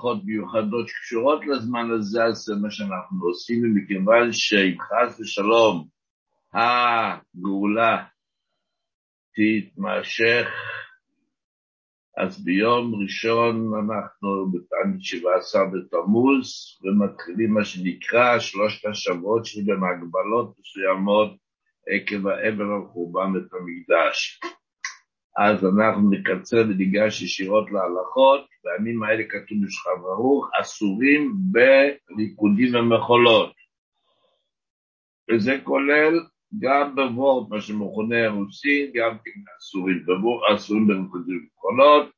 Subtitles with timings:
[0.00, 5.86] הלכות מיוחדות שקשורות לזמן הזה, אז זה מה שאנחנו עושים, ומכיוון שאם חס ושלום
[6.54, 8.04] הגאולה
[9.34, 10.48] תתמשך,
[12.16, 16.46] אז ביום ראשון אנחנו בתענית שבעה עשר בתמוז,
[16.82, 21.30] ומתחילים מה שנקרא שלושת השבועות שבהם הגבלות מסוימות
[21.88, 24.40] עקב האבל על חורבן בית המקדש.
[25.36, 33.52] אז אנחנו נקצר וניגש ישירות להלכות, בימים האלה כתוב בשכב ברוך, אסורים בריקודים ומחולות.
[35.30, 36.14] וזה כולל
[36.58, 42.10] גם בוורט, מה שמכונה רוסי, גם כן אסורים בוורט, אסורים בריקודים ומחולות.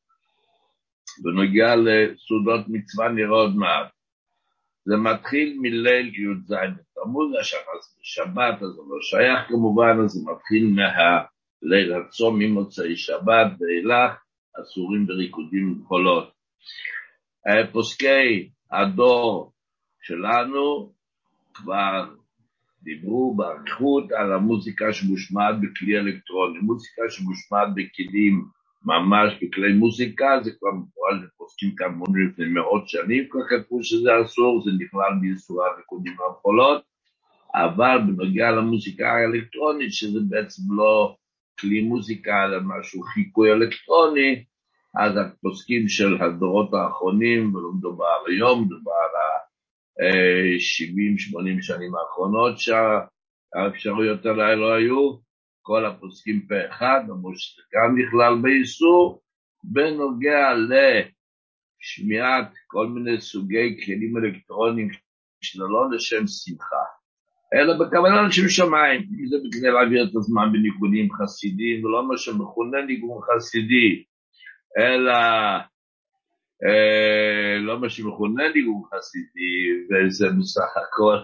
[1.23, 3.91] בנוגע לסעודות מצווה נראה עוד מעט.
[4.84, 10.67] זה מתחיל מליל י"ז בתמוז, השחס בשבת, אז זה לא שייך כמובן, אז זה מתחיל
[10.75, 11.32] מה...
[11.62, 14.12] ליל הצום ממוצאי שבת ואילך,
[14.61, 16.33] אסורים בריקודים ובחולות.
[17.73, 19.53] פוסקי הדור
[20.03, 20.93] שלנו
[21.55, 22.05] כבר
[22.83, 26.59] דיברו באריכות על המוזיקה שמושמעת בכלי אלקטרוני.
[26.59, 28.44] מוזיקה שמושמעת בכלים,
[28.84, 34.62] ממש בכלי מוזיקה, זה כבר מפועל לפוסקים כמוני לפני מאות שנים, כבר כתבו שזה אסור,
[34.65, 36.83] זה נכלל באיסור הריקודים והמחולות,
[37.55, 41.17] אבל בנוגע למוזיקה האלקטרונית, שזה בעצם לא
[41.61, 44.45] כלי מוזיקה, אלא משהו חיקוי אלקטרוני,
[44.95, 54.55] אז הפוסקים של הדורות האחרונים, ולא מדובר היום, מדובר על ה-70-80 שנים האחרונות שהאפשרויות האלה
[54.55, 55.17] לא היו,
[55.62, 59.22] כל הפוסקים פה אחד, אמרו שזה גם נכלל באיסור,
[59.64, 60.53] בנוגע
[61.81, 64.89] לשמיעת כל מיני סוגי כלים אלקטרוניים
[65.42, 67.02] שלא לשם שמחה.
[67.55, 72.83] אלא בכוונה לשם שמיים, אם זה בכדי להעביר את הזמן בניגונים חסידיים, ולא מה שמכונה
[72.86, 74.05] ניגון חסידי,
[74.78, 75.12] אלא
[76.64, 79.55] אה, לא מה שמכונה ניגון חסידי,
[79.89, 81.17] וזה בסך הכל,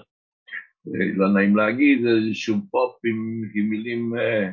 [0.88, 4.48] אה, לא נעים להגיד, איזשהו פופ עם, עם מילים, אה,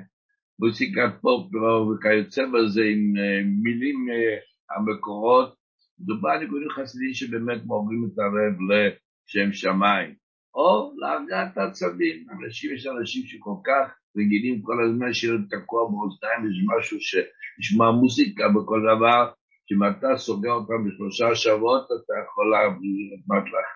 [0.60, 4.38] מוסיקת פופ וכיוצא בזה, עם אה, מילים אה,
[4.78, 5.56] המקורות,
[6.00, 10.25] מדובר על ניגונים חסידיים שבאמת מורים את הלב לשם שמיים.
[10.56, 12.16] או להרגעת העצבים.
[12.34, 13.86] אנשים, יש אנשים שכל כך
[14.18, 19.22] רגילים כל הזמן שיהיה תקוע באוזניים, יש משהו שנשמע מוזיקה בכל דבר,
[19.66, 23.70] שאם אתה סוגר אותם בשלושה שבועות, אתה יכול להביא את מטלח.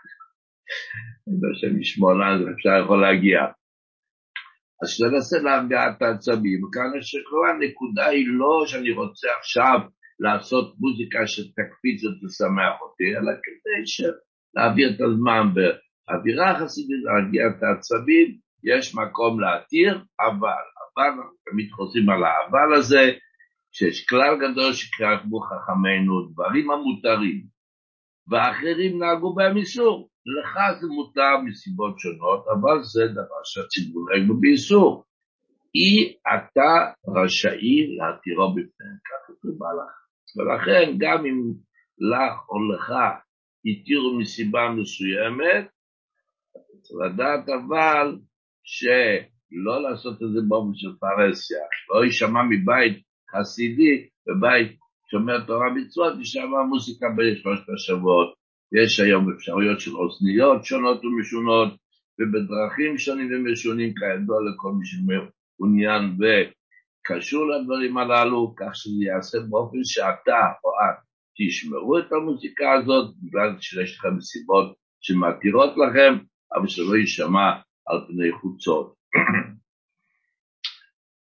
[1.27, 3.39] אני יודע שאני שמאלן, אפשר יכול להגיע.
[4.81, 6.61] אז שתנסה להרגעת העצבים.
[6.73, 9.79] כאן שכל הנקודה היא לא שאני רוצה עכשיו
[10.19, 13.79] לעשות מוזיקה שתקפיץ ותשמח אותי, אלא כדי
[14.55, 15.45] להעביר את הזמן
[16.09, 21.11] אווירה חסידית, להרגיע את העצבים, יש מקום להתיר, אבל, אבל,
[21.49, 23.11] תמיד חוזרים על האבל הזה,
[23.71, 27.43] שיש כלל גדול שקראו חכמינו, דברים המותרים,
[28.29, 30.09] ואחרים נהגו בהם איסור.
[30.25, 35.03] לך זה מותר מסיבות שונות, אבל זה דבר שהציבור נהג בו באיסור.
[35.75, 36.71] אי אתה
[37.15, 39.99] רשאי להתירו בפניהם, כך כתוב לך.
[40.37, 41.39] ולכן גם אם
[42.11, 42.93] לך או לך
[43.65, 45.67] התירו מסיבה מסוימת,
[47.01, 48.17] לדעת אבל
[48.63, 54.77] שלא לעשות את זה באופן של פרהסיה, לא יישמע מבית חסידי, בבית
[55.11, 58.33] שומר תורה מצוות, יישמע מוסיקה בשלושת השבועות.
[58.83, 61.73] יש היום אפשרויות של אוזניות שונות ומשונות,
[62.19, 70.41] ובדרכים שונים ומשונים, כידוע לכל מי שמעוניין וקשור לדברים הללו, כך שזה ייעשה באופן שאתה
[70.63, 70.97] או את
[71.37, 76.13] תשמרו את המוזיקה הזאת, בגלל שיש לכם סיבות שמתירות לכם,
[76.53, 77.49] אבל שלא יישמע
[77.87, 78.93] על פני חוצות.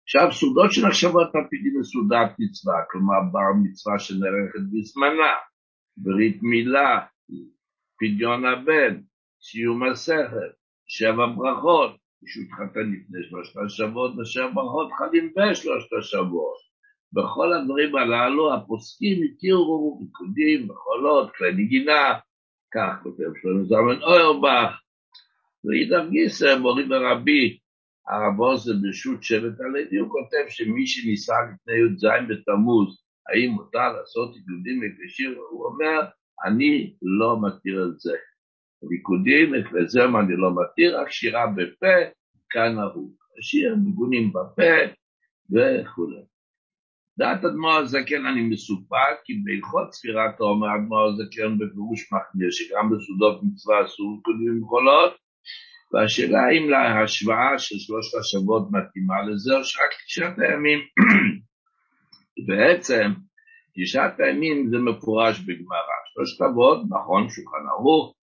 [0.03, 5.33] עכשיו, סעודות שנחשבות על פי דין לסעודת מצווה, כלומר בר מצווה שנערכת בזמנה,
[5.97, 7.05] ברית מילה,
[7.99, 9.01] פדיון הבן,
[9.41, 10.47] סיום הסכר,
[10.87, 16.59] שבע ברכות, מישהו התחתן לפני שלושת השבועות, ושבע ברכות חלים בשלושת השבועות.
[17.13, 22.19] בכל הדברים הללו הפוסקים התירו ריקודים, מחולות, כלי נגינה,
[22.73, 24.84] כך כותב שלנו זמן אוירבך,
[25.65, 27.57] ואידך גיסא, מורי ורבי,
[28.07, 34.35] הרב עוזר ברשות שבט הלוי, הוא כותב שמי שניסה לפני י"ז בתמוז, האם מותר לעשות
[34.35, 35.99] עידודים מקדשים, הוא אומר,
[36.45, 38.15] אני לא מתיר את זה.
[38.89, 41.95] ריקודים, אפלזם אני לא מתיר, רק שירה בפה,
[42.49, 43.13] כאן נהוג.
[43.39, 44.73] השיר ניגונים בפה
[45.51, 46.25] וכו'.
[47.17, 53.43] דעת אדמו"ר הזקן אני מסופק, כי בהלכות ספירת העומר אדמו"ר הזקן בפירוש מחמיר, שגם בסעודות
[53.43, 55.13] מצווה אסור ריקודים ומחולות,
[55.95, 60.79] והשאלה האם להשוואה של שלושת השבועות מתאימה לזה, או שרק תשעת הימים.
[62.47, 63.11] בעצם,
[63.75, 65.95] תשעת הימים זה מפורש בגמרא.
[66.13, 68.15] שלושת אבות, נכון, שולחן ערוך,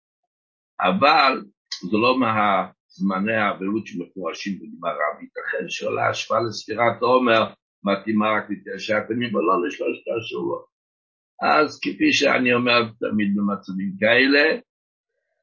[0.80, 1.42] אבל
[1.90, 7.42] זה לא מהזמני האבלות שמפורשים בגמרא, וייתכן שעולה השוואה לספירת עומר
[7.84, 10.64] מתאימה רק לתשע פנים ולא לשלושת השבועות.
[11.42, 14.60] אז כפי שאני אומר תמיד במצבים כאלה,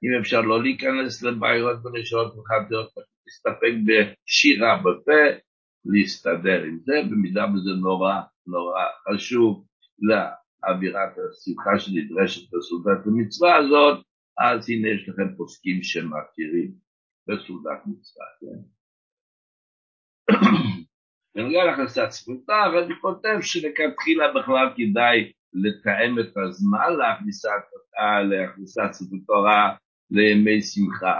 [0.03, 2.89] אם אפשר לא להיכנס לבעיות ולשאלות וחדות,
[3.25, 5.21] להסתפק בשירה בפה,
[5.85, 9.65] להסתדר עם זה, במידה וזה נורא נורא חשוב
[9.99, 14.05] לאווירת השמחה שנדרשת בסעודת המצווה הזאת,
[14.39, 16.71] אז הנה יש לכם פוסקים שמכירים
[17.27, 18.59] בסעודת מצווה, כן?
[21.35, 27.49] בנוגע להכנסת ספרתה, אני כותב שלכתחילה בכלל כדאי לתאם את הזמן להכניסת,
[28.29, 29.75] להכניסת ספר תורה
[30.11, 31.19] לימי שמחה.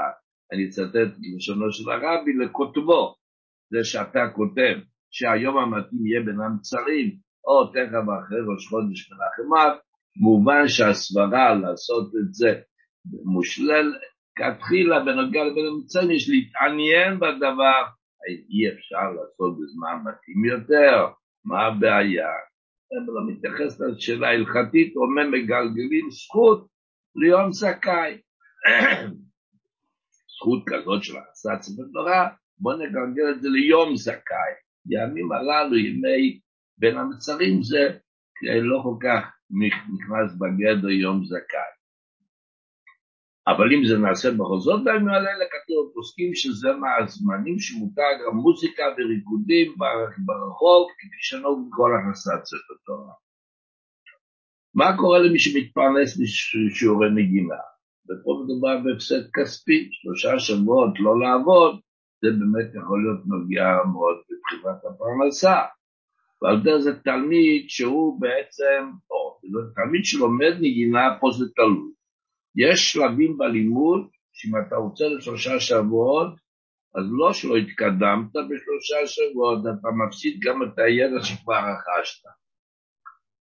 [0.52, 3.16] אני אצטט לשונו של הרבי לכותבו,
[3.72, 4.76] זה שאתה כותב
[5.12, 7.16] שהיום המתאים יהיה בין המצרים,
[7.48, 9.80] או תכף אחרי ראש חודש מנחם
[10.20, 12.62] מובן שהסברה לעשות את זה
[13.24, 13.88] מושלל,
[14.36, 17.82] כתחילה בנוגע לבין המצרים יש להתעניין בדבר,
[18.50, 21.08] אי אפשר לעשות בזמן מתאים יותר,
[21.46, 22.34] מה הבעיה?
[22.90, 26.68] זה לא מתייחס לשאלה ההלכתית, אומר מגלגלים זכות
[27.16, 28.18] ליום זכאי.
[30.36, 32.30] זכות כזאת של הכנסת ספר תורה,
[32.60, 34.54] בוא נגלגל את זה ליום זכאי.
[34.86, 36.40] ימים הללו, ימי
[36.78, 38.00] בין המצרים, זה
[38.62, 39.22] לא כל כך
[39.94, 41.72] נכנס בגדר יום זכאי.
[43.48, 49.76] אבל אם זה נעשה בחוזות בימים האלה, כתוב פוסקים שזה מהזמנים שמותר גם מוזיקה וריקודים
[50.26, 53.14] ברחוב, כפי שנהוג בכל הכנסת ספר תורה.
[54.76, 57.62] מה קורה למי שמתפרנס משיעורי נגינה?
[58.10, 61.80] ופה מדובר בהפסד כספי, שלושה שבועות לא לעבוד,
[62.22, 65.58] זה באמת יכול להיות נוגע מאוד בבחירת הפרנסה.
[66.42, 69.40] ועל דרך זה תלמיד שהוא בעצם, או
[69.76, 71.92] תלמיד שלומד נגינה, פה זה תלוי.
[72.56, 76.34] יש שלבים בלימוד, שאם אתה רוצה לשלושה שבועות,
[76.96, 82.24] אז לא שלא התקדמת בשלושה שבועות, אתה מפסיד גם את הידע שכבר רכשת.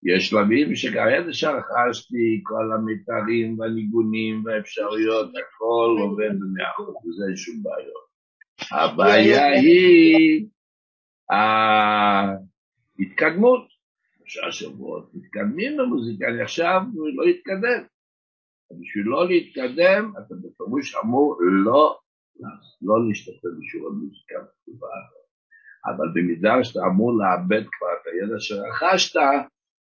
[0.02, 7.62] יש שלבים הידע שרכשתי, כל המתארים והניגונים והאפשרויות, הכל עובד במאה אחוז, וזה אין שום
[7.62, 8.10] בעיות.
[8.72, 10.46] הבעיה היא
[13.00, 13.80] ההתקדמות.
[14.24, 16.80] שלושה שבועות מתקדמים במוזיקה, אני עכשיו
[17.14, 17.82] לא יתקדם.
[18.80, 21.98] בשביל לא להתקדם, אתה בפירוש אמור לא,
[22.82, 25.20] לא להשתתף בשיעור המוזיקה בתקופה הזאת.
[25.86, 29.16] אבל במידה שאתה אמור לאבד כבר את הידע שרכשת,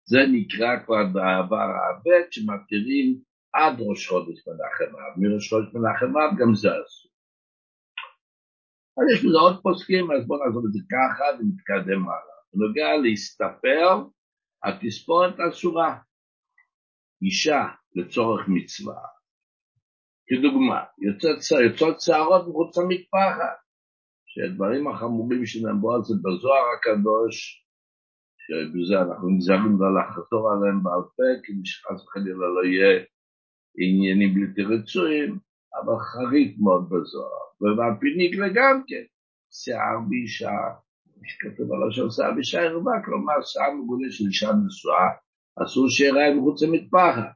[0.04, 3.20] זה נקרא כבר בעבר האבד, שמתירים
[3.54, 5.12] עד ראש חודש מנחם אב.
[5.16, 7.12] מראש חודש מנחם אב גם זה אסור.
[8.98, 12.38] אז יש לזה עוד פוסקים, אז בואו נעזוב את זה ככה ונתקדם הלאה.
[12.54, 13.88] בנוגע להסתפר,
[14.64, 15.98] התספורת אסורה.
[17.22, 17.62] אישה
[17.94, 19.00] לצורך מצווה.
[20.26, 20.84] כדוגמה,
[21.64, 23.58] יוצאות שערות מחוץ למטפחת,
[24.26, 27.61] שהדברים החמורים שנאמרו על זה בזוהר הקדוש,
[28.52, 33.04] שבזה אנחנו נזהרים לא לחזור עליהם בעל פה, כי שחס וחלילה לא יהיה
[33.78, 35.38] עניינים בלתי רצויים,
[35.78, 37.46] אבל חריף מאוד בזוהר.
[37.60, 39.04] ועל פי נגלה גם כן,
[39.52, 40.58] שיער באישה,
[41.28, 45.08] שכתוב על השם שיער באישה ערווה, כלומר שיער מגולה של אישה נשואה,
[45.62, 47.32] אסור שיראה מחוץ למטפחת.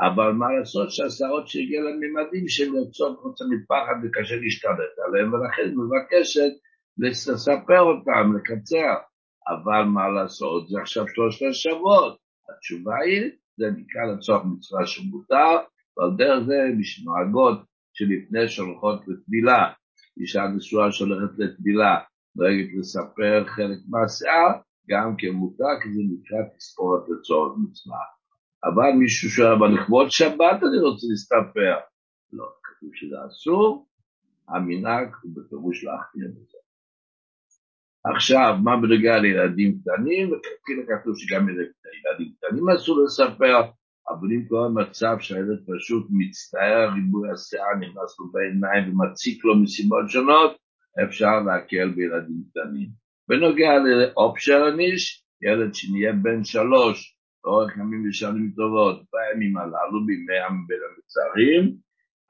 [0.00, 6.52] אבל מה לעשות שהשערות שהגיע לממדים שהן יוצאות חוץ למטפחת וקשה להשתלט עליהן, ולכן מבקשת
[6.98, 8.94] לספר אותם, לקצר.
[9.48, 12.18] אבל מה לעשות, זה עכשיו שלושת השבועות.
[12.48, 15.56] התשובה היא, זה נקרא לצורך מצווה שמותר,
[15.96, 17.58] ועל דרך זה משנוהגות
[17.92, 19.72] שלפני שהולכות לטבילה,
[20.20, 21.98] אישה נשואה שהולכת לטבילה,
[22.36, 24.52] דואגת לספר חלק מהשיער,
[24.90, 27.98] גם כן מותר, כי זה נקרא תספורת לצורך מצווה.
[28.64, 31.76] אבל מישהו שואל, אבל לכבוד שבת אני רוצה להסתפר.
[32.32, 33.86] לא, כתוב שזה אסור,
[34.48, 36.58] המנהג הוא בפירוש להחמיר בזה.
[38.14, 40.26] עכשיו, מה בנוגע לילדים קטנים?
[40.26, 43.60] וכאילו כתוב שגם לילדים קטנים אסור לספר,
[44.10, 50.08] אבל אם קורה מצב שהילד פשוט מצטער, ריבוי השיער נכנס לו בעיניים ומציק לו מסיבות
[50.08, 50.56] שונות,
[51.04, 52.88] אפשר להקל בילדים קטנים.
[53.28, 61.74] בנוגע לאופשרניש, ילד שנהיה בן שלוש, לאורך ימים ושנים טובות, בימים הללו, בימי המצרים,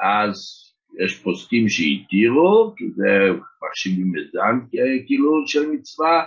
[0.00, 0.67] אז
[1.04, 3.10] יש פוסקים שהתירו, כי זה
[3.62, 4.40] מחשיבים זה
[5.06, 6.26] כאילו של מצווה,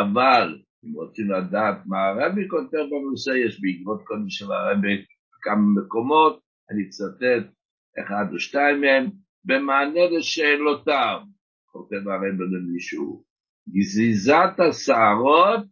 [0.00, 5.04] אבל אם רוצים לדעת מה הרבי כותב בנושא, יש בעקבות קודם של הרבי
[5.42, 7.54] כמה מקומות, אני אצטט
[8.00, 9.10] אחד או שתיים מהם,
[9.44, 11.18] במענה לשאלותיו,
[11.66, 13.22] כותב הרבי למישהו,
[13.68, 15.66] גזיזת השערות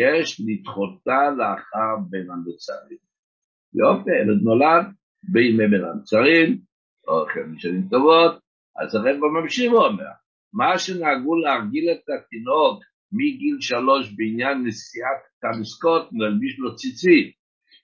[0.00, 2.98] יש לדחותה לאחר בין המצרים.
[3.74, 4.86] יופי, ילד נולד
[5.32, 6.65] בימי בין המצרים,
[7.08, 8.32] אוכל משנים טובות,
[8.76, 10.04] אז הרב ממשיך ואומר,
[10.52, 12.82] מה שנהגו להרגיל את התינוק
[13.12, 17.34] מגיל שלוש בעניין נשיאת תמסקות, נלביש לו ציצית,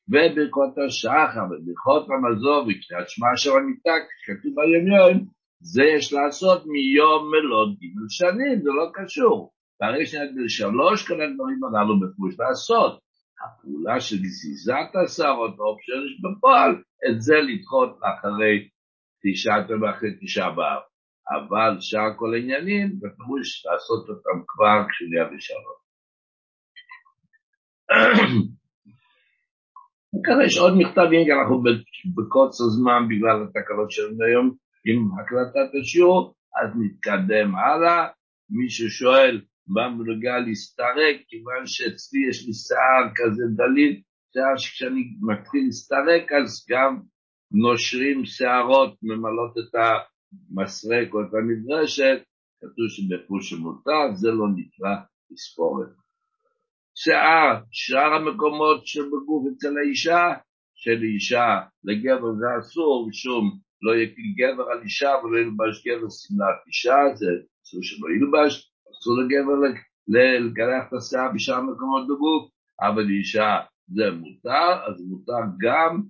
[0.09, 3.95] וברכות השחר וברכות המזור וקריאת שמע אשר המיטה,
[4.27, 5.27] כתוב ביומיום,
[5.61, 9.53] זה יש לעשות מיום מלוד ג' שנים, זה לא קשור.
[9.81, 12.99] ברגע שנת גיל שלוש, כל הדברים הללו בפירוש לעשות.
[13.45, 16.71] הפעולה של גזיזת השערות או שיש בפועל,
[17.11, 17.99] את זה לדחות
[19.23, 20.83] אחרי תשעת ואחרי תשעה באב.
[21.31, 25.79] אבל שאר כל העניינים, בפירוש לעשות אותם כבר כשנהיה בשלום.
[30.15, 31.63] וככה יש עוד מכתבים, כי אנחנו
[32.17, 38.09] בקוצר זמן בגלל התקלות שלנו היום עם הקלטת השיעור, אז נתקדם הלאה.
[38.51, 44.01] מי ששואל מה בנוגע להסתרק, כיוון שאצלי יש לי שיער כזה דליל,
[44.33, 47.01] שיער שכשאני מתחיל להסתרק אז גם
[47.53, 52.23] נושרים שערות, ממלאות את המסרק או את המדרשת,
[52.61, 54.95] כתוב שבפוש שמותר, זה לא נקרא
[55.33, 55.89] תספורת.
[56.95, 60.23] שיער, שאר המקומות שבגוף אצל האישה,
[60.75, 66.99] שלאישה, לגבר זה אסור, משום לא יקל גבר על אישה ולא ילבש גבר שמלת אישה,
[67.15, 67.27] זה
[67.63, 69.57] אסור שלא ילבש, אסור לגבר
[70.09, 76.03] לגלח את השיער בשאר המקומות בגוף, אבל לאישה זה מותר, אז מותר גם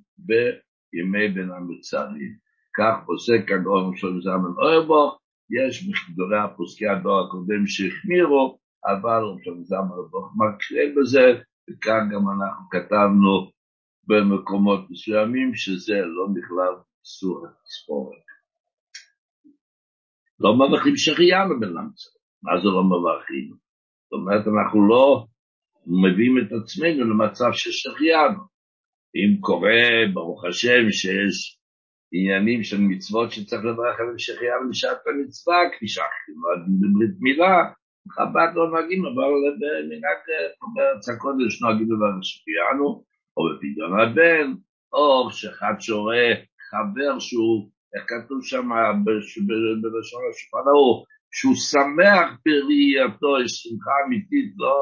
[0.93, 2.37] בימי בין המצרים.
[2.77, 5.21] כך פוסק הגאון של זמן אוירבוך,
[5.61, 12.69] יש מגדולי הפוסקי הדור הקודם שהחמירו, אבל רבי זמר ברוך מקשה בזה, וכאן גם אנחנו
[12.71, 13.51] כתבנו
[14.07, 18.23] במקומות מסוימים שזה לא נכלל איסור התספורת.
[20.41, 22.11] לא מברכים שהחיינו בן המצב.
[22.43, 23.55] מה זה לא מברכים?
[24.05, 25.27] זאת אומרת, אנחנו לא
[25.87, 28.51] מביאים את עצמנו למצב ששחיינו.
[29.14, 29.83] אם קורה,
[30.14, 31.59] ברוך השם, שיש
[32.12, 36.35] עניינים של מצוות שצריך לברך עליהם שהחיינו בשעת המצווה, כפי שאנחנו
[36.81, 37.54] בברית מילה,
[38.11, 40.21] חב"ד לא נוהגים, אבל במנהג
[40.75, 43.04] בארץ הקודש נוהגים לברך שהחיינו,
[43.37, 44.49] או בפדיון הבן,
[44.92, 46.33] או שאחד שרואה
[46.71, 48.69] חבר שהוא, איך כתוב שם
[49.83, 51.04] בלשון השולחן ההוא,
[51.37, 54.75] שהוא שמח בראייתו, יש שמחה אמיתית, לא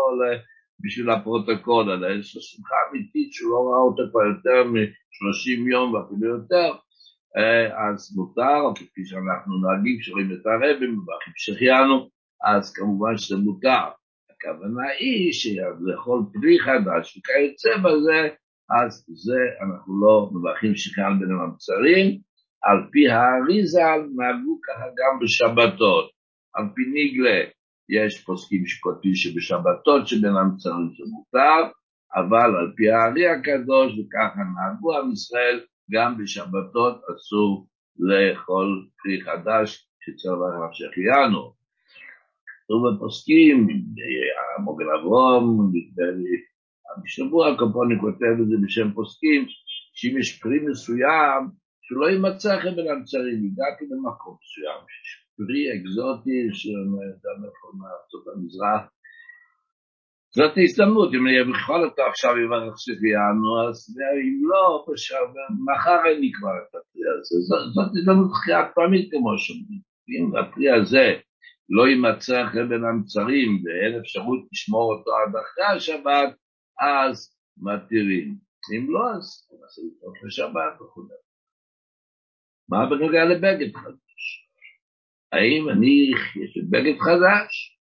[0.82, 6.26] בשביל הפרוטוקול, אלא יש שמחה אמיתית שהוא לא ראה אותו כבר יותר מ-30 יום ואפילו
[6.36, 6.70] יותר,
[7.84, 12.08] אז מותר, כפי שאנחנו נוהגים, כשרואים את הרבים, מברכים שהחיינו,
[12.44, 13.86] אז כמובן שזה מותר.
[14.30, 18.20] הכוונה היא שלאכול פרי חדש וכיוצא בזה,
[18.78, 18.90] אז
[19.24, 22.06] זה אנחנו לא מברכים שכאן בין המצרים,
[22.66, 23.80] על פי האריזה
[24.16, 26.10] נהגו ככה גם בשבתות,
[26.54, 27.40] על פי ניגלה,
[27.90, 31.60] יש פוסקים שכותבים שבשבתות שבין המצרים זה מותר,
[32.14, 35.60] אבל על פי הארי הקדוש, וככה נהגו עם ישראל,
[35.92, 37.66] גם בשבתות אסור
[37.98, 41.52] לאכול פרי חדש שצריך לך שהחיינו.
[42.64, 43.66] כתוב בפוסקים,
[44.64, 45.72] מוגן אברום,
[47.04, 49.46] בשבוע הקופוני כותב את זה בשם פוסקים,
[49.94, 51.40] שאם יש פרי מסוים,
[51.82, 58.82] שלא יימצא בין המצרים, הגעתי למקום מסוים, שיש פרי אקזוטי שאדם יכול מארצות המזרח.
[60.36, 63.76] זאת הזדמנות, אם אבחר אותו עכשיו יברך שהחיינו, אז
[64.20, 64.84] אם לא,
[65.66, 67.36] מחר אין לי כבר את הפרי הזה.
[67.74, 69.82] זאת הזדמנות חד פעמית כמו שאומרים.
[70.10, 71.06] אם הפרי הזה
[71.76, 76.30] לא יימצא אחרי בין המצרים ואין אפשרות לשמור אותו עד אחרי השבת,
[76.80, 77.16] אז
[77.66, 78.28] מתירים.
[78.72, 79.24] אם לא, אז
[79.60, 81.02] נעשה לתוך לשבת וכו'.
[82.70, 84.09] מה בנוגע לבגד חדש?
[85.32, 86.10] האם אני,
[86.44, 87.76] יש לי בגד חדש?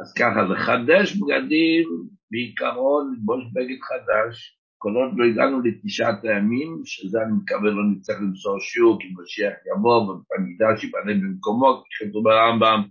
[0.00, 1.88] אז ככה, לחדש בגדים,
[2.30, 8.16] בעיקרון לבוש בגד חדש, כל עוד לא הגענו לתשעת הימים, שזה אני מקווה לא נצטרך
[8.20, 12.82] למסור שיעור, כי משיח יבוא ובמקדש ייבנה במקומו, כתוב ברמב"ם,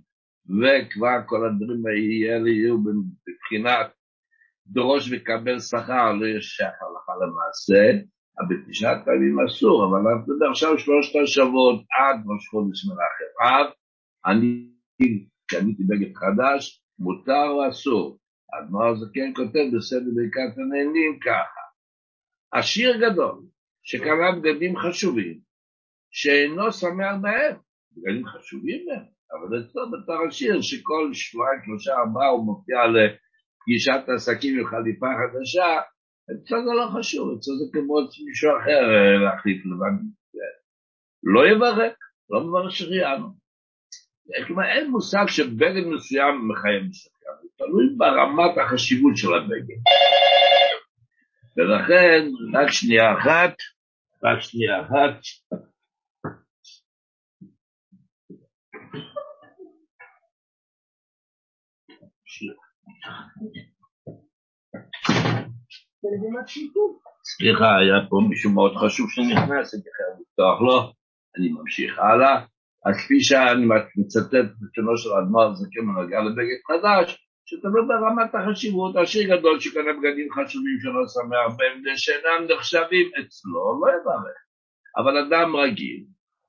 [0.60, 3.88] וכבר כל הדברים האלה יהיו בבחינת
[4.68, 7.84] דרוש וקבל שכר, לא יש הלכה למעשה,
[8.40, 13.83] אבל בתשעת פעמים אסור, אבל אנחנו עכשיו שלושת השבועות עד ראש חודש מלאכת אב,
[14.26, 14.70] אני
[15.48, 18.20] קניתי בגד חדש, מותר או אסור?
[18.54, 21.62] האדמו"ר הזקן כותב בסדר ברכת הנהנים ככה,
[22.52, 23.44] עשיר גדול
[23.84, 25.40] שקנה בגדים חשובים,
[26.12, 27.56] שאינו שמח בהם,
[27.92, 34.60] בגדים חשובים מהם, אבל אצלו בתור עשיר שכל שבועיים, שלושה, ארבעה הוא מופיע לפגישת עסקים
[34.60, 35.82] עם חליפה חדשה,
[36.32, 38.82] אצלו זה לא חשוב, אצלו זה כמו מישהו אחר
[39.24, 39.96] להחליף לבד.
[41.24, 41.94] לא יברך,
[42.30, 43.43] לא מברך שריינו.
[44.48, 49.80] כלומר, אין מושג שבגד מסוים מחייב מסוים, זה תלוי ברמת החשיבות של הבגד.
[51.58, 53.54] ולכן, רק שנייה אחת,
[54.24, 55.20] רק שנייה אחת.
[67.24, 70.94] סליחה, היה פה מישהו מאוד חשוב שנכנס, הייתי חייב לפתוח לו,
[71.38, 72.53] אני ממשיך הלאה.
[72.86, 73.66] אז כפי שאני
[73.98, 80.28] מצטט שלו של האדמו"ר זקן בנוגע לבגד חדש, שתלוי ברמת החשיבות, השיר גדול שקנה בגדים
[80.34, 84.40] חשובים שלא שם הרבה שאינם נחשבים אצלו, לא יברך.
[84.98, 86.04] אבל אדם רגיל,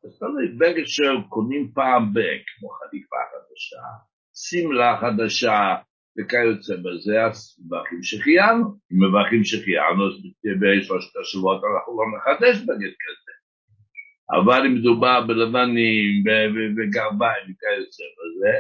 [0.05, 3.85] אז תלוי, בגד שקונים פעם ב, כמו חליפה חדשה,
[4.43, 5.61] שמלה חדשה,
[6.17, 7.37] וכיוצא בזה, אז
[7.67, 8.65] מברכים שהחיינו.
[8.93, 10.15] אם מברכים שהחיינו, אז
[10.61, 13.34] בשלושת השבועות אנחנו לא נחדש בגד כזה.
[14.31, 16.25] אבל אם מדובר בלבנים
[16.77, 18.55] וגרביים וכיוצא בזה,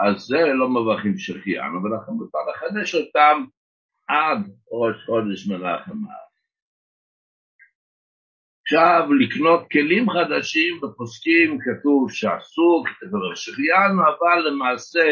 [0.00, 3.44] אז זה לא מברכים שהחיינו, ולכן מותר לחדש אותם
[4.08, 4.38] עד
[4.72, 6.28] ראש חודש מנחם האב.
[8.62, 15.06] עכשיו, לקנות כלים חדשים בפוסקים כתוב שאסור, כתוב שהחיינו, אבל למעשה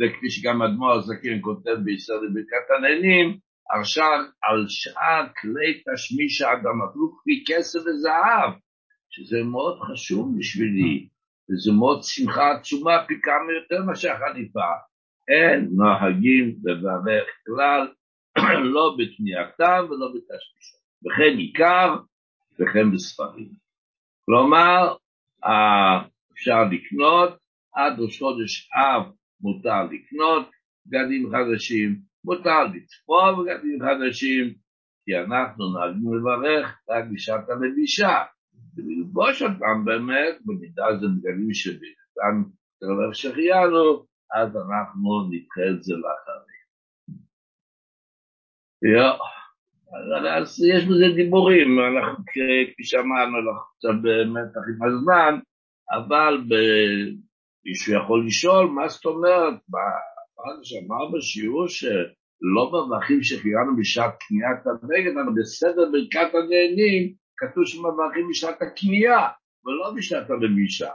[0.00, 3.38] וכפי שגם אדמו"ר הזקן כותב בישראל לברכת הנהנים,
[3.70, 8.50] עכשיו על שאר כלי תשמיש האדם, אפילו כפי כסף וזהב,
[9.12, 11.08] שזה מאוד חשוב בשבילי,
[11.50, 14.70] וזה מאוד שמחה עצומה פי כמה יותר מאשר חליפה.
[15.28, 17.88] אין נוהגים לברך כלל,
[18.74, 21.96] לא בתנייתם ולא בתשמישם, וכן עיקר
[22.54, 23.52] וכן בספרים.
[24.26, 24.96] כלומר,
[26.32, 27.38] אפשר לקנות
[27.74, 30.50] עד ראש חודש אב מותר לקנות
[30.86, 34.54] בגדים חדשים, מותר לצפור בגדים חדשים,
[35.04, 38.22] כי אנחנו נהגנו לברך רק בשעת הלבישה,
[38.76, 42.42] וללבוש אותם באמת, במידה זה בגדים שבאתם
[42.80, 46.52] תלבש שהחיינו, אז אנחנו נדחה את זה לאחרים.
[50.38, 55.38] אז יש בזה דיבורים, אנחנו כפי שאמרנו, אנחנו קצת במתח עם הזמן,
[55.90, 56.34] אבל
[57.64, 59.80] מישהו יכול לשאול, מה זאת אומרת, מה
[60.62, 68.62] שאמר בשיעור שלא מברכים שהחיינו בשעת קניית הבגד, אבל בסדר ברכת הנהנים כתוב שמברכים בשעת
[68.62, 69.28] הקנייה
[69.64, 70.92] ולא בשעת הלבישה.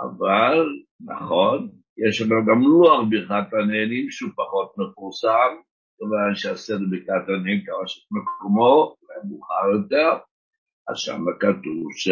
[0.00, 0.56] אבל,
[1.00, 1.68] נכון,
[2.06, 5.52] יש לנו גם לוח ברכת הנהנים שהוא פחות מפורסם,
[6.00, 10.10] אומרת שהסדר ברכת הנהנים קרה מקומו, אולי מאוחר יותר,
[10.88, 12.08] אז שם כתוב ש...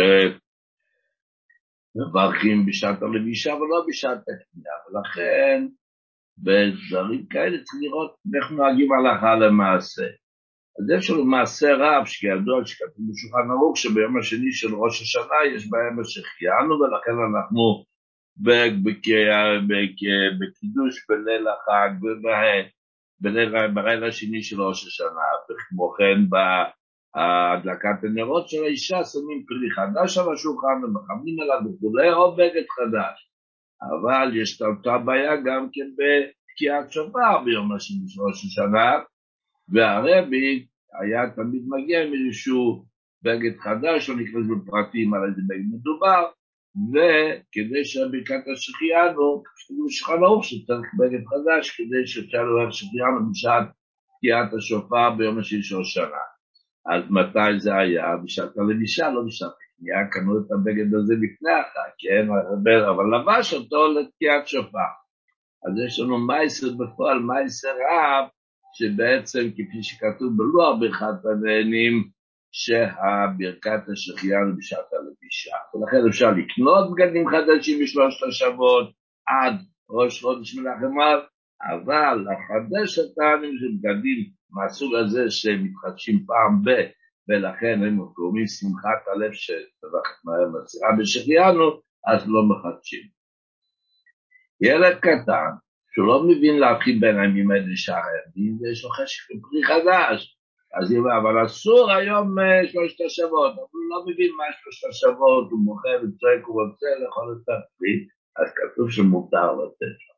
[1.97, 5.67] מברכים בשעת הלבישה ולא בשעת הקנייה, ולכן
[6.39, 10.07] בדברים כאלה צריך לראות איך נוהגים הלכה למעשה.
[10.79, 15.71] אז יש לנו מעשה רב, שכידוע שכתוב בשולחן ערוך, שביום השני של ראש השנה יש
[15.71, 17.85] בהם השחיינו, ולכן אנחנו
[20.39, 21.91] בקידוש בליל החג
[23.23, 26.21] ובליל השני של ראש השנה, וכמו כן
[27.15, 33.17] הדלקת הנרות של האישה שמים פרי חדש על השולחן ומכוונים אליו וכולי, או בגד חדש.
[33.83, 38.91] אבל יש את אותה בעיה גם כן בתקיעת שופר ביום השני של ראש השנה,
[39.73, 40.67] והרבי
[41.01, 42.85] היה תמיד מגיע עם איזשהו
[43.23, 46.25] בגד חדש, לא ניכנס בפרטים על איזה בגד מדובר,
[46.91, 53.69] וכדי שברכת השחיינו, כתוב בשולחן ערוך שצריך בגד חדש, כדי שאפשר לראות שחיינו בשעת
[54.19, 56.25] תקיעת השופר ביום השני של שנה.
[56.91, 58.17] אז מתי זה היה?
[58.25, 62.27] בשעת הלבישה, לא בשעת הקנייה, קנו את הבגד הזה לפני החג, כן,
[62.91, 64.91] אבל לבש אותו לתקיעת שופר.
[65.67, 68.29] אז יש לנו מייסר בפועל, מייסר רב,
[68.79, 72.09] שבעצם כפי שכתוב בלוח ברכת הנהנים,
[72.53, 75.57] שהברכת השחיינו בשעת הלבישה.
[75.75, 78.89] ולכן אפשר לקנות בגדים חדשים בשלושת השבועות
[79.27, 79.55] עד
[79.91, 81.21] ראש חודש אב,
[81.71, 86.71] אבל לחדש אותם זה בגדים מהסוג הזה שמתחדשים פעם ב,
[87.29, 93.05] ולכן הם גורמים שמחת הלב שמציעה בשחיינו, אז לא מחדשים.
[94.61, 95.51] ילד קטן,
[95.93, 100.39] שהוא לא מבין להבחין בין הימים האלה לשאר הימים, ויש לו חשק פרי חדש.
[100.75, 105.51] אז אם, אבל אסור היום אה, שלושת השבועות, אבל הוא לא מבין מה שלושת השבועות,
[105.51, 107.97] הוא מוכר וצועק, הוא רוצה לאכול את הפרי,
[108.39, 110.15] אז כתוב שמותר לתת לו.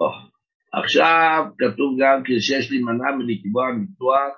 [0.80, 4.32] עכשיו כתוב גם שיש להימנע מלקבוע ניתוח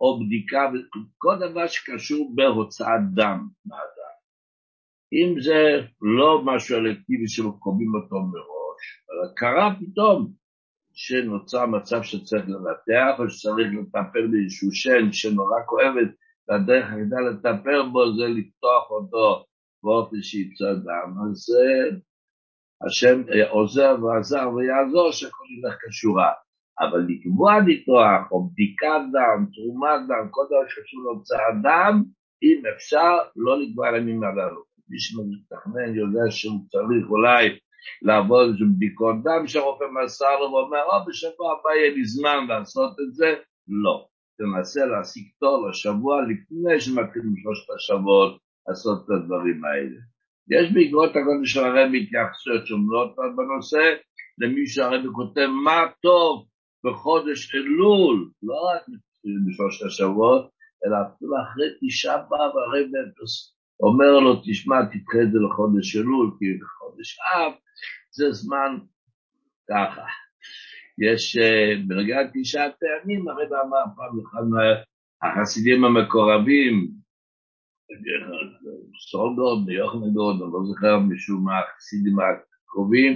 [0.00, 0.70] או בדיקה,
[1.18, 4.01] כל דבר שקשור בהוצאת דם מהאדם.
[5.12, 10.32] אם זה לא משהו אלקטיבי שקובעים אותו מראש, אלא קרה פתאום
[10.92, 16.10] שנוצר מצב שצריך לנתח או שצריך לטפל באיזשהו שן שנורא כואבת,
[16.48, 19.44] והדרך היחידה לטפל בו זה לפתוח אותו
[19.82, 21.46] באופן שיצא דם, אז
[22.86, 26.32] השם עוזר ועזר ויעזור שהכל ילך כשורה.
[26.80, 32.02] אבל לקבוע ניתוח או בדיקת דם, תרומת דם, כל דבר שקשור להוצאת דם,
[32.42, 34.71] אם אפשר, לא לקבוע לימים הללו.
[34.92, 37.58] מי שמתכנן יודע שהוא צריך אולי
[38.02, 42.92] לעבוד עם בדיקות דם שהרופא מסר לו ואומר, או בשבוע הבא יהיה לי זמן לעשות
[43.00, 43.34] את זה,
[43.84, 44.06] לא.
[44.38, 49.98] תנסה להשיג תור לשבוע לפני שמתחילים שלושת השבועות לעשות את הדברים האלה.
[50.50, 53.84] יש באגרות הקודש של הרבי התייחסויות שאומרות בנושא,
[54.38, 56.46] למי שהרבי כותב מה טוב
[56.84, 58.82] בחודש אלול, לא רק
[59.46, 60.50] בשלושת השבועות,
[60.84, 62.98] אלא אפילו אחרי תשעה באב הרבי
[63.82, 67.52] אומר לו, תשמע, תדחה את זה לחודש אלול, כי בחודש אב
[68.10, 68.78] זה זמן
[69.70, 70.06] ככה.
[70.98, 71.36] יש
[71.86, 74.44] בנוגע לתשעת הימים, הרב אמר פעם אחד
[75.22, 76.88] מהחסידים המקורבים,
[79.10, 83.12] סולדון, יוחנגון, אני לא זוכר משום מה, החסידים הקרובים,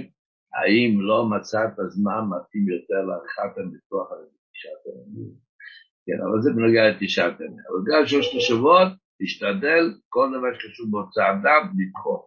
[0.57, 4.17] האם לא מצאת זמן מתאים יותר לעריכת הניתוח על
[4.53, 5.31] תשעת הימים?
[6.05, 7.63] כן, אבל זה בנוגע לתשעת הימים.
[7.69, 12.21] אבל גם שלושת השבועות, להשתדל, כל דבר שקשור בהוצאת דם, לדחוף.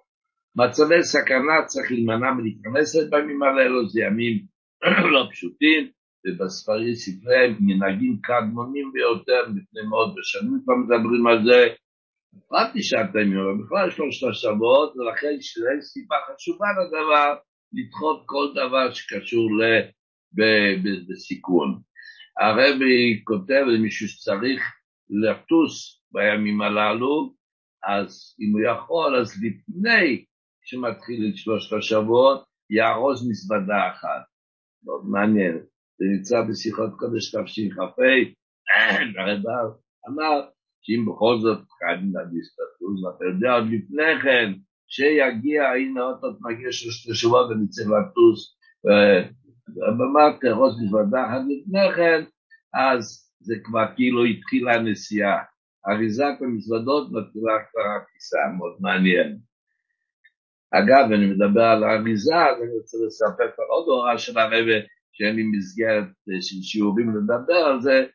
[0.56, 4.44] מצבי סכנה צריך להימנע מלהיכנס בימים האלו, זה ימים
[5.12, 5.90] לא פשוטים,
[6.26, 11.66] ובספרי ספרי מנהגים קדמונים ביותר, לפני מאות בשנים כבר מדברים על זה,
[12.32, 17.34] בפרט תשעת הימים, אבל בכלל שלושת השבועות, ולכן שיש סיבה חשובה לדבר,
[17.72, 19.50] לדחות כל דבר שקשור
[21.08, 21.80] בסיכון.
[22.40, 24.62] הרבי כותב למישהו שצריך
[25.10, 27.34] לטוס בימים הללו,
[27.84, 30.24] אז אם הוא יכול, אז לפני
[30.64, 34.22] שמתחיל את שלושת השבועות, יארוז מזוודה אחת.
[34.84, 35.58] מאוד מעניין.
[35.98, 37.82] זה נמצא בשיחות קודש תשכ"ה,
[39.18, 39.42] הרב
[40.08, 40.40] אמר
[40.82, 44.52] שאם בכל זאת חייבים להגיש את הטוס, ואתה יודע עוד לפני כן,
[44.88, 48.58] שיגיע, הנה עוד מעט מגיע שלושת השבועות ונצא לטוס,
[49.68, 52.24] ובמה תרוס מזוודה אחת לפני כן,
[52.74, 55.38] אז זה כבר כאילו התחילה הנסיעה.
[55.88, 59.38] אריזת המזוודות מתחילה כבר הטיסה, מאוד מעניין.
[60.78, 64.80] אגב, אני מדבר על האריזה, אז אני רוצה לספר כבר עוד הוראה של הרבי,
[65.12, 66.04] שאין לי מסגרת
[66.40, 68.06] של שיעורים לדבר על זה,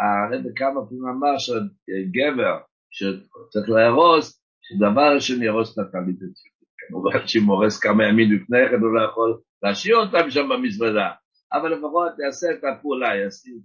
[0.00, 2.58] הרבי כמה פעמים אמר שגבר
[2.90, 6.60] שצריך לארוז, שדבר ראשון יארוז את הטלית הציבורית.
[6.88, 11.10] כמובן שאם הורס כמה ימים לפני כן הוא לא יכול להשאיר אותם שם במזוודה,
[11.52, 13.58] אבל לפחות יעשה את הפעולה, ישים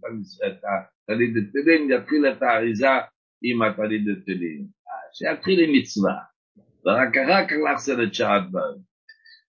[0.47, 2.87] את הטלית התפילין, יתחיל את האריזה
[3.51, 4.65] עם הטלית התפילין.
[5.13, 6.13] שיתחיל עם מצווה.
[6.85, 8.77] ורק אחר כך לחסן את שאר הדברים.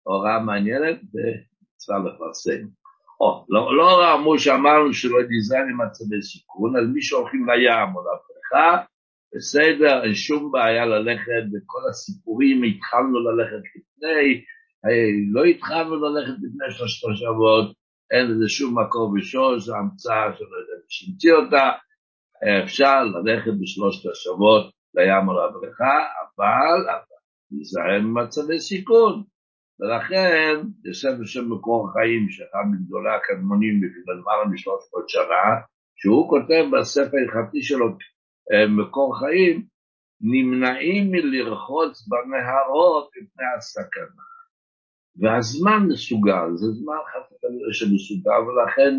[0.03, 2.65] הוראה מעניינת וצריכה לפרסם.
[3.19, 8.01] או, לא, לא אמרו שאמרנו שלא דיזיין עם מצבי סיכון, אז מי שהולכים לים או
[8.01, 8.85] לבריכה,
[9.35, 14.43] בסדר, אין שום בעיה ללכת בכל הסיפורים, התחלנו ללכת לפני,
[15.33, 17.75] לא התחלנו ללכת לפני שלושת השבועות,
[18.11, 21.71] אין לזה שום מקור בשור, זו המצאה שלא יודע מי שהמציא אותה,
[22.63, 29.23] אפשר ללכת בשלושת השבועות לים או לבריכה, אבל, אבל ממצבי סיכון.
[29.79, 35.45] ולכן יושב בשם מקור חיים, שאחד מגדולי הקדמונים לפני למעלה משלוש מאות שנה,
[35.95, 37.87] שהוא כותב בספר ההלכתי שלו,
[38.77, 39.65] מקור חיים,
[40.21, 44.25] נמנעים מלרחוץ בנהרות מפני הסכנה.
[45.19, 48.93] והזמן מסוגל, זה זמן חסר כנראה שמסוגל, ולכן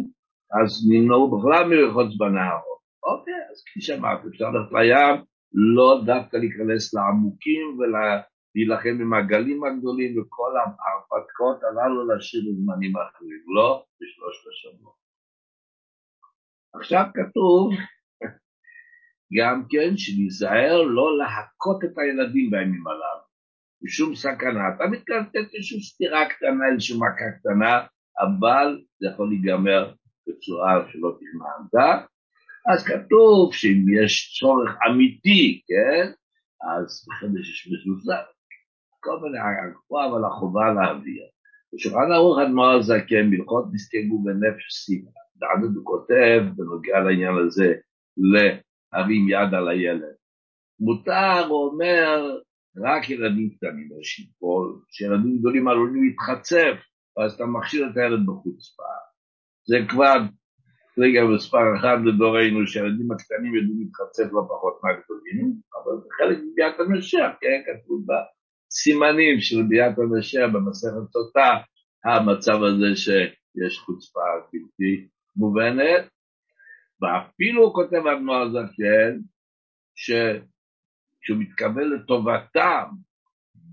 [0.57, 2.76] אז נמנעו בכלל מלרחוץ בנהרות.
[3.11, 5.17] אוקיי, אז כפי שאמרתי, אפשר ללכת לים,
[5.53, 7.95] לא דווקא להיכנס לעמוקים ול...
[8.57, 14.97] להילחם עם הגלים הגדולים וכל ההרפתקאות הללו להשאיר לזמנים אחרים, לא בשלושת השבועות.
[16.75, 17.73] עכשיו כתוב
[19.39, 23.27] גם כן שניזהר לא להכות את הילדים בימים הללו,
[23.83, 24.65] משום סכנה.
[24.77, 27.87] אתה מתכוון איזושהי סתירה קטנה, איזושהי מכה קטנה,
[28.25, 29.95] אבל זה יכול להיגמר
[30.27, 31.75] בצורה שלא תכננת.
[32.73, 36.13] אז כתוב שאם יש צורך אמיתי, כן,
[36.69, 38.13] אז בחדש יש מזוזה,
[39.01, 41.27] כל מיני הגבוה, אבל החובה להעביר.
[41.75, 45.11] בשולחן ערוך אדמו"ר הזקן, בהלכות נסתגו בנפש סיבה.
[45.37, 47.75] דעדד הוא כותב בנוגע לעניין הזה,
[48.33, 50.17] להרים יד על הילד.
[50.81, 52.39] מותר, הוא אומר,
[52.85, 56.77] רק ילדים קטנים לא שיפול, שילדים גדולים עלולים להתחצף,
[57.17, 59.07] ואז אתה מכשיר את הילד בחוץ פעם.
[59.69, 60.17] זה כבר
[60.99, 66.81] רגע מספר אחד לדורנו, שהילדים הקטנים יודעים להתחצף לא פחות מהגדולים, אבל זה חלק מביאת
[66.81, 68.23] המשיח, כן, כתוב בה.
[68.71, 71.51] סימנים של ביאת המשיח במסכת סוטה,
[72.05, 74.21] המצב הזה שיש חוצפה
[74.53, 76.05] בלתי מובנת,
[77.01, 79.19] ואפילו כותב על נוער זקן,
[79.95, 82.85] שהוא מתכוון לטובתם,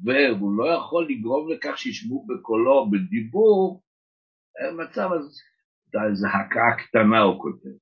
[0.03, 3.83] והוא לא יכול לגרום לכך שישמעו בקולו בדיבור,
[4.77, 5.41] מצב הזה,
[6.33, 7.75] הכאה קטנה הוא כותב.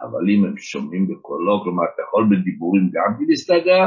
[0.00, 3.86] אבל אם הם שומעים בקולו, כלומר, אתה יכול בדיבורים גם כן להסתדר,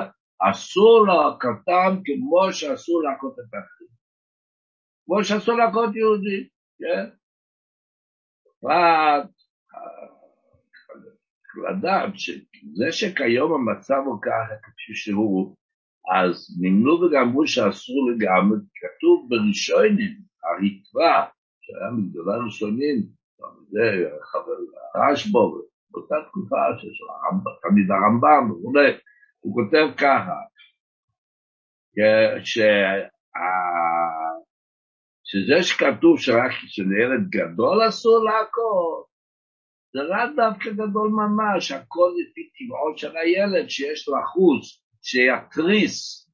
[0.52, 3.92] אסור להכותם כמו שאסור להכות את האחרים.
[5.06, 6.48] כמו שאסור להכות יהודי,
[6.80, 7.10] כן?
[8.64, 9.30] רק
[11.70, 15.56] לדעת שזה שכיום המצב הוא ככה כפי שהוא,
[16.14, 21.26] אז נמנו וגמרו שאסור לגמרי, כתוב בראשונים, הריטב"א,
[21.62, 23.21] שהיה מגדולי הראשונים,
[23.70, 24.58] זה חבר
[24.96, 25.40] רשב"א,
[25.92, 27.00] באותה תקופה שיש
[27.62, 28.92] תמיד הרמב"ם וכולי,
[29.40, 30.38] הוא כותב ככה,
[35.24, 39.04] שזה שכתוב שרק כשלילד גדול אסור לעקוד,
[39.94, 46.28] זה לא דווקא גדול ממש, הכל לפי טבעו של הילד שיש לו אחוז שיתריס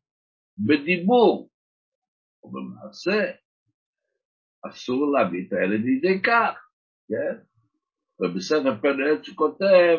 [0.58, 1.50] בדיבור,
[2.44, 3.32] ובמעשה
[4.70, 6.67] אסור להביא את הילד לידי כך,
[7.10, 7.36] כן?
[8.20, 9.98] ובספר פרץ הוא כותב,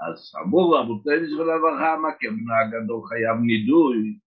[0.00, 4.18] אז אמרו רבותינו זכרו לברכה, מה כבנה הגדול חייב נידוי,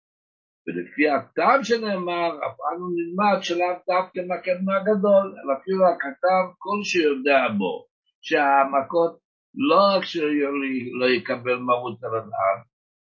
[0.68, 7.48] ולפי הטעם שנאמר, אף אנו נלמד שלאו דווקא מהקדמה הגדול, אלא אפילו הכתב כל שיודע
[7.58, 7.86] בו,
[8.22, 9.18] שהמכות
[9.56, 12.62] לא רק שלא יקבל מרות על הדעת,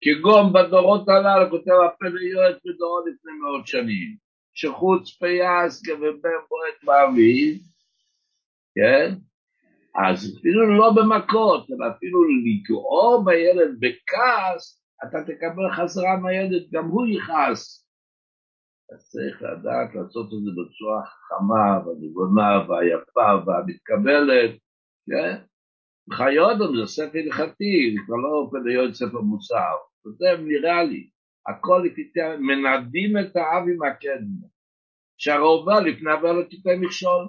[0.02, 4.16] כגון בדורות הללו, כותב הפלא יועץ בדורו לפני מאות שנים,
[4.54, 7.58] שחוץ פייס כבן בועט באביב,
[8.78, 9.16] כן?
[10.06, 17.08] אז אפילו לא במכות, אלא אפילו לגעור בילד בכעס, אתה תקבל חזרה מהילד, גם הוא
[17.08, 17.88] יכעס.
[18.94, 24.52] אז צריך לדעת לעשות את זה בצורה חכמה והנבונה והיפה והמתקבלת,
[25.10, 25.36] כן?
[26.14, 29.76] חיודם זה ספר הלכתי, זה כבר לא פדיון ספר מוסר.
[30.18, 31.10] זה נראה לי,
[31.48, 34.48] הכל לפי מנדים את האב עם הקדם.
[35.18, 37.28] שהרובה לפני הבא לא תיתן מכשול.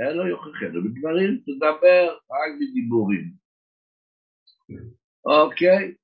[0.00, 3.24] אלו יוכיחנו בדברים, תדבר רק בדיבורים.
[5.24, 5.94] אוקיי,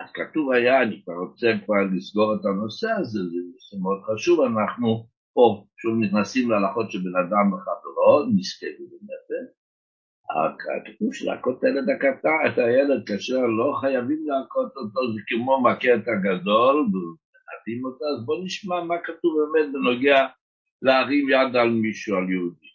[0.00, 3.20] אז כתוב היה, אני כבר רוצה כבר לסגור את הנושא הזה,
[3.70, 9.62] זה מאוד חשוב, אנחנו פה שוב נכנסים להלכות של בן אדם וחברו, נזכה בנפש.
[10.86, 15.94] כתוב שלהכות את הילד הקטן, את הילד כאשר לא חייבים להכות אותו, זה כמו מכה
[15.94, 20.26] את הגדול, ומנתים אותו, אז בואו נשמע מה כתוב באמת בנוגע
[20.82, 22.71] להרים יד על מישהו, על יהודי.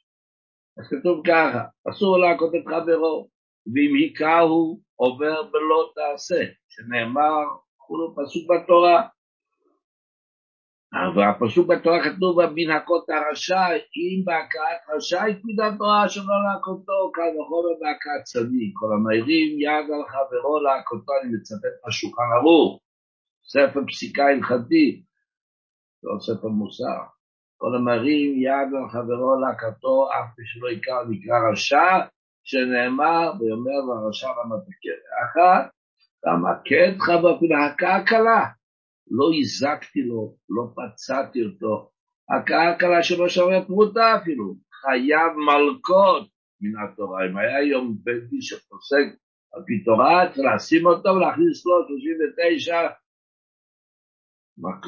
[0.80, 3.28] אז כתוב ככה, אסור להכות את חברו,
[3.74, 7.44] ואם היכהו עובר בלא תעשה, שנאמר,
[7.78, 9.08] כולו פסוק בתורה.
[11.16, 13.66] והפסוק בתורה כתוב במנהקות הרשע,
[13.98, 18.74] אם בהכאת רשע הקפיד התורה שלא להכותו, קל וחומר בהכאת צדיק.
[18.74, 22.82] כל המאירים יד על חברו להכותו, אני מצטט מהשולחן ערוך,
[23.44, 25.04] ספר פסיקה הלכתי,
[26.04, 27.17] לא ספר מוסר.
[27.58, 32.08] כל המרים יד על חברו להכתו, אף שלא יקרא נקרא רשע,
[32.44, 35.00] שנאמר, ואומר לרשע למה תקן.
[35.24, 35.72] אחת,
[36.24, 38.46] והמכה את חברו, אפילו הכאה קלה,
[39.12, 41.90] לא הזקתי לו, לא פצעתי אותו,
[42.30, 46.28] הכאה קלה שלא שווה פרוטה אפילו, חייב מלקות
[46.62, 47.26] מן התורה.
[47.26, 49.06] אם היה יום בית דין שפוסק
[49.54, 52.88] על פי תורה, צריך לשים אותו ולהכניס לו 39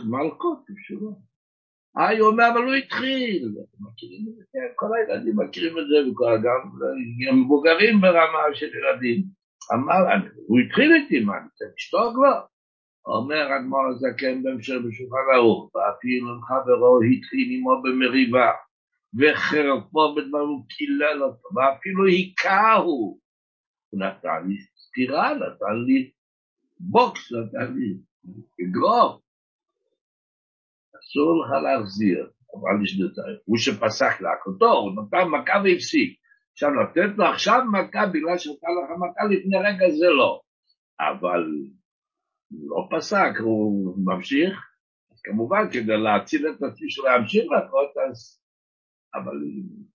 [0.10, 1.29] מלקות, אפשרו.
[1.98, 3.56] אה, הוא אומר, אבל הוא התחיל.
[3.80, 5.96] מכירים את זה, כן, כל הילדים מכירים את זה,
[7.24, 9.24] גם מבוגרים ברמה של ילדים.
[9.74, 9.96] אמר,
[10.48, 12.50] הוא התחיל איתי, מה, אני צריך לשתוק לו?
[13.06, 18.52] אומר אדמו"ר הזקן בהמשך בשולחן ערוך, ואפילו אם חברו התחיל עמו במריבה,
[19.18, 23.20] וחרפו בדבר הוא קילל אותו, ואפילו היכהו.
[23.90, 26.12] הוא נתן לי סטירה, נתן לי
[26.80, 27.98] בוקס, נתן לי
[28.64, 29.22] אגרוף.
[31.00, 33.38] אסור לך להחזיר, אבל יש בינתיים.
[33.46, 36.20] הוא שפסק להכותו, הוא נתן מכה והפסיק.
[36.52, 40.42] עכשיו לתת לו עכשיו מכה בגלל שנתן לך מכה לפני רגע זה לא.
[41.00, 41.44] אבל
[42.52, 44.54] לא פסק, הוא ממשיך.
[45.12, 48.40] אז כמובן כדי להציל את עצמי שלא ימשיך להכות, אז...
[49.16, 49.36] אבל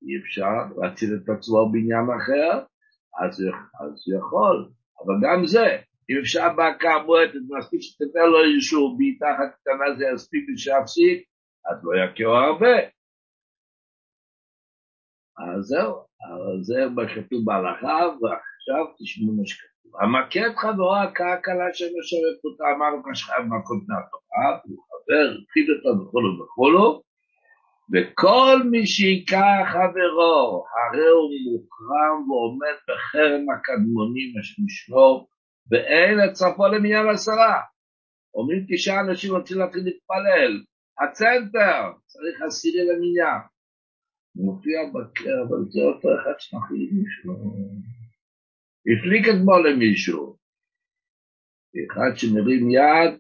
[0.03, 2.65] אי אפשר להציל את עצמו בעניין אחר,
[3.23, 3.45] אז,
[3.81, 4.71] אז יכול.
[4.99, 5.67] אבל גם זה,
[6.11, 11.19] אם אפשר בהכה מועטת, מספיק שתתן לו איזשהו בעיטה אחת קטנה, זה יספיק לי שיפסיק,
[11.71, 12.77] אז לא יכירו הרבה.
[15.39, 15.93] אז זהו,
[16.25, 16.75] אז זה
[17.15, 19.75] כתוב בהלכה, ועכשיו תשמעו מה שכתוב.
[20.01, 26.01] המכה את חברו הכאה קלה שמשרת אותה, אמרנו כשחייב מכות מהתורה, הוא חבר, התחיל אותו
[26.01, 27.03] וכולו וכולו,
[27.93, 35.29] וכל מי שהיכה חברו, הרי הוא מוקרם ועומד בחרם הקדמונים אשר משמור
[35.71, 37.61] ואין הצרפו למניין עשרה.
[38.35, 40.53] אומרים תשעה אנשים רוצים להתחיל להתפלל,
[41.01, 43.41] הצנטר, צריך עשירי למניין.
[44.37, 47.35] מופיע בקר, אבל זה אותו אחד שמחליט שלו.
[48.91, 50.37] הפליק אתמול למישהו.
[51.87, 53.13] אחד שמרים יד,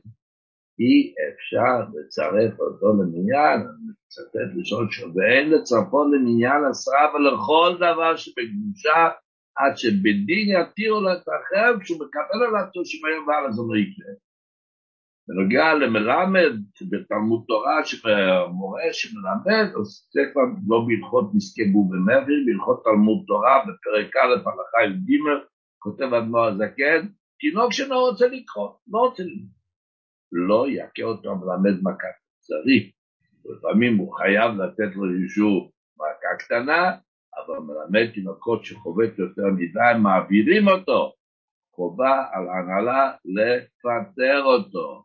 [0.80, 8.16] אי אפשר לצרף אותו למניין, אני מצטט לשאול שם, ואין לצרפו למניין עשרה ולכל דבר
[8.16, 9.08] שבקדושה,
[9.56, 14.12] עד שבדין יתירו לו את החרב, כשהוא מקבל על עצמו שוויון והלאה זה לא יקרה.
[15.28, 16.52] בנוגע למלמד
[16.90, 23.64] בתלמוד תורה, שמורה שמלמד, אז זה כבר לא בהלכות נזקי בו ומרי, בהלכות תלמוד תורה,
[23.66, 25.10] בפרק א', הלכה י"ג,
[25.78, 27.08] כותב אדמו"ר הזקן,
[27.40, 29.64] תינוק שלא רוצה לקרוא, לא רוצה לקרוא.
[30.32, 32.08] לא יכה אותו המלמד מכה
[32.40, 32.84] צריך.
[33.44, 36.96] לפעמים הוא חייב לתת לו איזשהו מכה קטנה,
[37.38, 41.12] אבל מלמד תינוקות שחובט יותר מדי, מעבירים אותו.
[41.74, 45.04] חובה על ההנהלה לפטר אותו.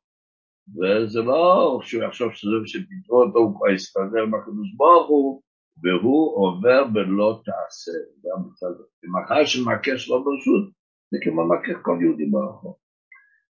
[0.75, 5.41] וזה לא שהוא יחשוב שזה שפיטרו אותו, הוא כבר יסתדר עם הקדוש ברוך הוא,
[5.83, 7.97] והוא עובר בלא תעשה.
[8.23, 8.73] גם בצד
[9.13, 10.65] מאחר שמכה שלו ברשות,
[11.11, 12.75] זה כמו מכה כל יהודי ברחוב.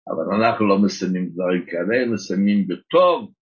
[0.09, 3.33] אבל אנחנו לא מסיימים דברים כאלה, מסיימים בטוב,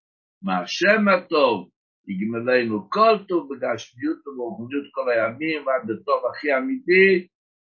[0.42, 1.68] מהשם הטוב,
[2.10, 7.26] יגמלנו כל טוב בגשמיות וברוחניות כל הימים, ועד לטוב הכי אמיתי,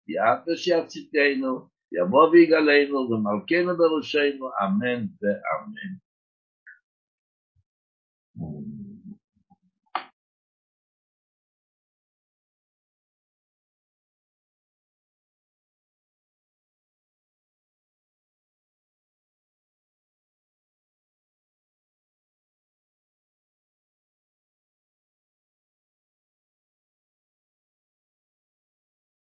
[0.08, 5.92] יעפה שיציתנו, יבוא ויגלנו, ומלכנו בראשנו, אמן ואמן.